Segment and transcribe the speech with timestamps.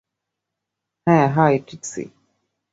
[1.07, 2.03] হ্যাঁ, হাই, ট্রিক্সি।